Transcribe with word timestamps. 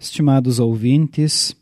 Estimados 0.00 0.58
ouvintes, 0.58 1.54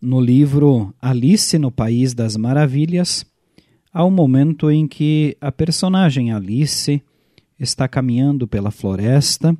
no 0.00 0.20
livro 0.20 0.92
Alice 1.00 1.56
no 1.60 1.70
País 1.70 2.12
das 2.12 2.36
Maravilhas, 2.36 3.24
há 3.92 4.04
um 4.04 4.10
momento 4.10 4.68
em 4.68 4.88
que 4.88 5.36
a 5.40 5.52
personagem 5.52 6.32
Alice 6.32 7.00
está 7.56 7.86
caminhando 7.86 8.48
pela 8.48 8.72
floresta 8.72 9.56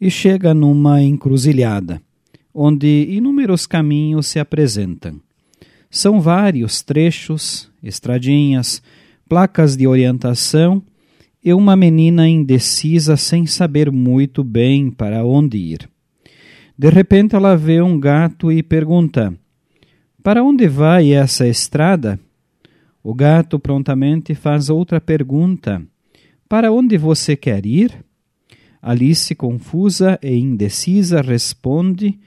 e 0.00 0.10
chega 0.10 0.52
numa 0.52 1.00
encruzilhada, 1.00 2.02
onde 2.52 3.06
inúmeros 3.10 3.64
caminhos 3.64 4.26
se 4.26 4.40
apresentam. 4.40 5.20
São 5.88 6.20
vários 6.20 6.82
trechos, 6.82 7.70
estradinhas, 7.80 8.82
placas 9.28 9.76
de 9.76 9.86
orientação 9.86 10.82
e 11.44 11.52
uma 11.52 11.76
menina 11.76 12.28
indecisa 12.28 13.16
sem 13.16 13.46
saber 13.46 13.92
muito 13.92 14.42
bem 14.42 14.90
para 14.90 15.24
onde 15.24 15.58
ir. 15.58 15.95
De 16.78 16.90
repente 16.90 17.34
ela 17.34 17.56
vê 17.56 17.80
um 17.80 17.98
gato 17.98 18.52
e 18.52 18.62
pergunta: 18.62 19.34
Para 20.22 20.44
onde 20.44 20.68
vai 20.68 21.12
essa 21.12 21.46
estrada? 21.48 22.20
O 23.02 23.14
gato 23.14 23.58
prontamente 23.58 24.34
faz 24.34 24.68
outra 24.68 25.00
pergunta: 25.00 25.82
Para 26.46 26.70
onde 26.70 26.98
você 26.98 27.34
quer 27.34 27.64
ir? 27.64 28.04
Alice, 28.82 29.34
confusa 29.34 30.18
e 30.22 30.36
indecisa, 30.36 31.22
responde: 31.22 32.18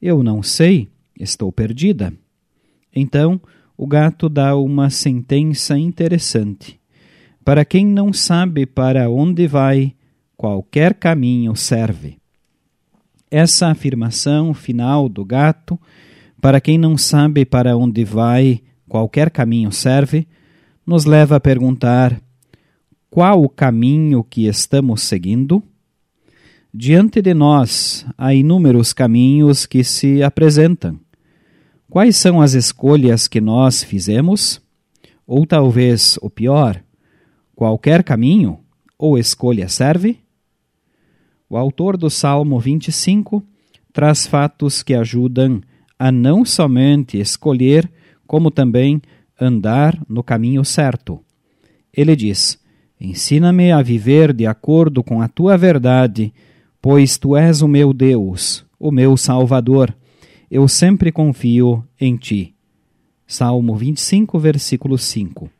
Eu 0.00 0.22
não 0.22 0.40
sei, 0.40 0.88
estou 1.18 1.50
perdida. 1.50 2.12
Então 2.94 3.40
o 3.76 3.86
gato 3.86 4.28
dá 4.28 4.56
uma 4.56 4.88
sentença 4.88 5.76
interessante. 5.76 6.80
Para 7.44 7.64
quem 7.64 7.84
não 7.84 8.12
sabe 8.12 8.66
para 8.66 9.10
onde 9.10 9.46
vai, 9.46 9.94
qualquer 10.36 10.94
caminho 10.94 11.54
serve. 11.56 12.18
Essa 13.30 13.68
afirmação 13.68 14.54
final 14.54 15.08
do 15.08 15.24
gato, 15.24 15.78
para 16.40 16.60
quem 16.60 16.78
não 16.78 16.96
sabe 16.96 17.44
para 17.44 17.76
onde 17.76 18.04
vai, 18.04 18.62
qualquer 18.88 19.30
caminho 19.30 19.72
serve, 19.72 20.28
nos 20.86 21.04
leva 21.04 21.36
a 21.36 21.40
perguntar: 21.40 22.20
qual 23.10 23.42
o 23.42 23.48
caminho 23.48 24.22
que 24.22 24.46
estamos 24.46 25.02
seguindo? 25.02 25.62
Diante 26.72 27.20
de 27.20 27.32
nós 27.34 28.06
há 28.16 28.34
inúmeros 28.34 28.92
caminhos 28.92 29.66
que 29.66 29.82
se 29.82 30.22
apresentam. 30.22 31.00
Quais 31.88 32.16
são 32.16 32.40
as 32.42 32.52
escolhas 32.52 33.26
que 33.26 33.40
nós 33.40 33.82
fizemos? 33.82 34.60
Ou 35.26 35.46
talvez 35.46 36.18
o 36.20 36.28
pior, 36.28 36.80
qualquer 37.54 38.04
caminho 38.04 38.60
ou 38.98 39.18
escolha 39.18 39.68
serve? 39.68 40.20
O 41.48 41.56
autor 41.56 41.96
do 41.96 42.10
Salmo 42.10 42.58
25 42.58 43.42
traz 43.92 44.26
fatos 44.26 44.82
que 44.82 44.94
ajudam 44.94 45.60
a 45.98 46.10
não 46.10 46.44
somente 46.44 47.18
escolher, 47.18 47.90
como 48.26 48.50
também 48.50 49.00
andar 49.40 49.98
no 50.08 50.22
caminho 50.22 50.64
certo. 50.64 51.20
Ele 51.92 52.16
diz: 52.16 52.58
Ensina-me 53.00 53.70
a 53.70 53.80
viver 53.80 54.32
de 54.32 54.46
acordo 54.46 55.04
com 55.04 55.22
a 55.22 55.28
tua 55.28 55.56
verdade, 55.56 56.32
pois 56.82 57.16
tu 57.16 57.36
és 57.36 57.62
o 57.62 57.68
meu 57.68 57.92
Deus, 57.92 58.64
o 58.78 58.90
meu 58.90 59.16
Salvador. 59.16 59.94
Eu 60.50 60.66
sempre 60.66 61.12
confio 61.12 61.84
em 62.00 62.16
ti. 62.16 62.54
Salmo 63.26 63.76
25, 63.76 64.38
versículo 64.38 64.98
5. 64.98 65.50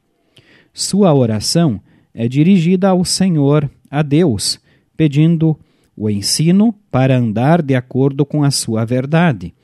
Sua 0.73 1.15
oração 1.15 1.81
é 2.13 2.29
dirigida 2.29 2.89
ao 2.89 3.05
Senhor, 3.05 3.71
a 3.91 4.03
Deus, 4.03 4.61
pedindo 4.97 5.59
o 5.97 6.11
ensino 6.11 6.75
para 6.91 7.17
andar 7.17 7.63
de 7.63 7.75
acordo 7.75 8.27
com 8.27 8.45
a 8.45 8.51
sua 8.51 8.85
verdade, 8.85 9.55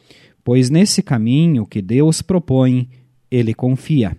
pois 0.43 0.71
nesse 0.71 1.03
caminho 1.03 1.67
que 1.67 1.83
Deus 1.83 2.23
propõe, 2.23 2.89
ele 3.31 3.53
confia. 3.53 4.17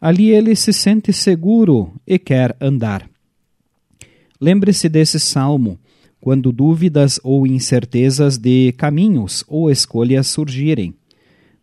Ali 0.00 0.30
ele 0.30 0.56
se 0.56 0.72
sente 0.72 1.12
seguro 1.12 1.92
e 2.06 2.18
quer 2.18 2.56
andar. 2.60 3.08
Lembre-se 4.40 4.88
desse 4.88 5.20
salmo 5.20 5.78
quando 6.20 6.52
dúvidas 6.52 7.20
ou 7.22 7.46
incertezas 7.46 8.38
de 8.38 8.72
caminhos 8.72 9.44
ou 9.46 9.70
escolhas 9.70 10.26
surgirem. 10.26 10.94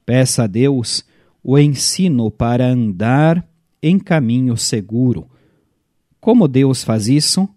Peça 0.06 0.44
a 0.44 0.48
Deus 0.48 1.04
o 1.44 1.58
ensino 1.58 2.30
para 2.30 2.68
andar 2.68 3.46
em 3.82 3.98
caminho 3.98 4.56
seguro. 4.58 5.28
Como 6.20 6.48
Deus 6.48 6.84
faz 6.84 7.08
isso? 7.08 7.48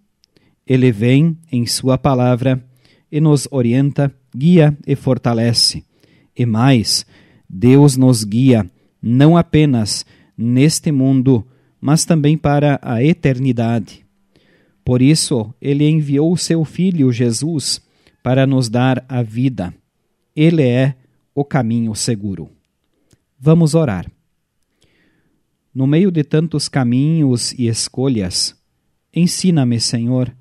Ele 0.66 0.92
vem 0.92 1.36
em 1.50 1.66
Sua 1.66 1.98
palavra 1.98 2.62
e 3.10 3.20
nos 3.20 3.48
orienta, 3.50 4.14
guia 4.34 4.76
e 4.86 4.94
fortalece. 4.96 5.84
E 6.36 6.46
mais, 6.46 7.04
Deus 7.48 7.96
nos 7.96 8.24
guia 8.24 8.70
não 9.02 9.36
apenas 9.36 10.06
neste 10.36 10.92
mundo, 10.92 11.46
mas 11.80 12.04
também 12.04 12.38
para 12.38 12.78
a 12.80 13.02
eternidade. 13.02 14.06
Por 14.84 15.02
isso, 15.02 15.52
Ele 15.60 15.88
enviou 15.88 16.32
o 16.32 16.38
Seu 16.38 16.64
Filho 16.64 17.12
Jesus 17.12 17.82
para 18.22 18.46
nos 18.46 18.68
dar 18.68 19.04
a 19.08 19.22
vida. 19.22 19.74
Ele 20.34 20.62
é 20.62 20.94
o 21.34 21.44
caminho 21.44 21.94
seguro. 21.94 22.48
Vamos 23.38 23.74
orar. 23.74 24.10
No 25.74 25.86
meio 25.86 26.10
de 26.10 26.22
tantos 26.22 26.68
caminhos 26.68 27.52
e 27.52 27.66
escolhas, 27.66 28.54
ensina-me, 29.14 29.80
Senhor, 29.80 30.32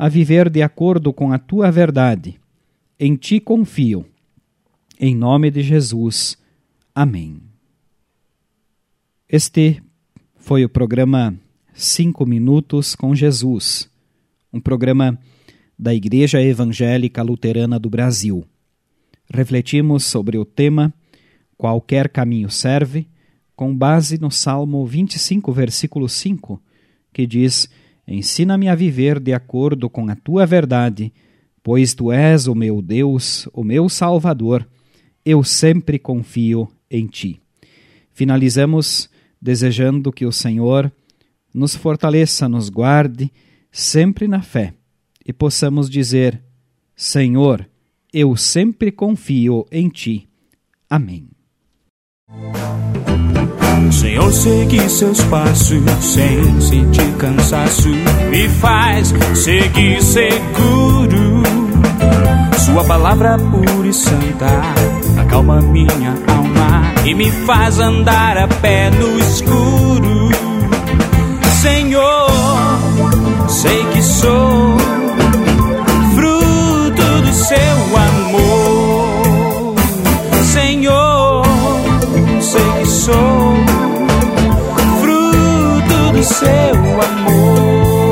a 0.00 0.08
viver 0.08 0.48
de 0.48 0.62
acordo 0.62 1.12
com 1.12 1.30
a 1.30 1.38
tua 1.38 1.70
verdade. 1.70 2.40
Em 2.98 3.16
ti 3.16 3.38
confio. 3.38 4.06
Em 4.98 5.14
nome 5.14 5.50
de 5.50 5.62
Jesus. 5.62 6.38
Amém. 6.94 7.42
Este 9.28 9.82
foi 10.36 10.64
o 10.64 10.70
programa 10.70 11.38
Cinco 11.74 12.24
Minutos 12.24 12.94
com 12.94 13.14
Jesus, 13.14 13.90
um 14.50 14.58
programa 14.58 15.18
da 15.78 15.94
Igreja 15.94 16.42
Evangélica 16.42 17.22
Luterana 17.22 17.78
do 17.78 17.90
Brasil. 17.90 18.46
Refletimos 19.30 20.06
sobre 20.06 20.38
o 20.38 20.46
tema 20.46 20.94
Qualquer 21.58 22.08
caminho 22.08 22.48
serve, 22.48 23.06
com 23.54 23.76
base 23.76 24.18
no 24.18 24.30
Salmo 24.30 24.86
25, 24.86 25.52
versículo 25.52 26.08
5, 26.08 26.58
que 27.12 27.26
diz 27.26 27.68
Ensina-me 28.10 28.68
a 28.68 28.74
viver 28.74 29.20
de 29.20 29.32
acordo 29.32 29.88
com 29.88 30.10
a 30.10 30.16
tua 30.16 30.44
verdade, 30.44 31.12
pois 31.62 31.94
tu 31.94 32.10
és 32.10 32.48
o 32.48 32.56
meu 32.56 32.82
Deus, 32.82 33.48
o 33.52 33.62
meu 33.62 33.88
Salvador. 33.88 34.68
Eu 35.24 35.44
sempre 35.44 35.96
confio 35.96 36.68
em 36.90 37.06
ti. 37.06 37.40
Finalizamos 38.12 39.08
desejando 39.40 40.10
que 40.10 40.26
o 40.26 40.32
Senhor 40.32 40.92
nos 41.54 41.76
fortaleça, 41.76 42.48
nos 42.48 42.68
guarde 42.68 43.30
sempre 43.70 44.26
na 44.26 44.42
fé 44.42 44.74
e 45.24 45.32
possamos 45.32 45.88
dizer: 45.88 46.42
Senhor, 46.96 47.64
eu 48.12 48.36
sempre 48.36 48.90
confio 48.90 49.64
em 49.70 49.88
ti. 49.88 50.28
Amém. 50.88 51.28
Senhor, 53.90 54.32
segui 54.32 54.88
seus 54.88 55.20
passos 55.22 55.82
sem 56.00 56.60
sentir 56.60 57.12
cansaço. 57.18 57.88
Me 58.30 58.48
faz 58.48 59.12
seguir 59.34 60.02
seguro. 60.02 61.42
Sua 62.64 62.84
palavra 62.84 63.36
pura 63.36 63.88
e 63.88 63.92
santa 63.92 64.46
acalma 65.20 65.60
minha 65.60 66.14
alma 66.28 66.92
e 67.04 67.14
me 67.14 67.30
faz 67.30 67.78
andar 67.78 68.38
a 68.38 68.48
pé 68.48 68.90
no 68.90 69.18
escuro. 69.18 70.30
Senhor, 71.60 72.30
sei 73.48 73.84
que 73.92 74.02
sou 74.02 74.99
seu 86.22 87.02
amor. 87.02 88.10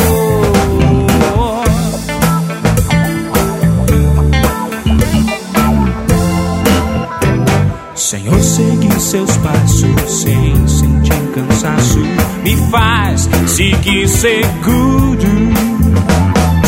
Senhor, 7.94 8.40
seguir 8.40 9.00
seus 9.00 9.36
passos 9.38 10.10
sem 10.10 10.68
sentir 10.68 11.32
cansaço, 11.34 12.00
me 12.42 12.56
faz 12.70 13.28
seguir 13.46 14.08
seguro. 14.08 15.28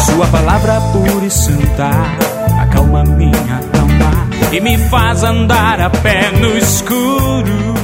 Sua 0.05 0.27
palavra 0.27 0.81
pura 0.93 1.25
e 1.25 1.31
santa 1.31 1.91
acalma 2.61 3.05
minha 3.05 3.61
alma 3.79 4.29
e 4.53 4.61
me 4.61 4.77
faz 4.89 5.23
andar 5.23 5.81
a 5.81 5.89
pé 5.89 6.31
no 6.33 6.59
escuro. 6.59 7.80